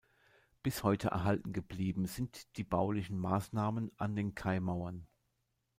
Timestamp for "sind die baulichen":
2.07-3.19